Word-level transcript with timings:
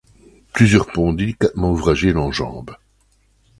Plusieurs 0.51 0.87
ponts 0.87 1.13
délicatement 1.13 1.71
ouvragés 1.73 2.11
l’enjambent. 2.11 2.75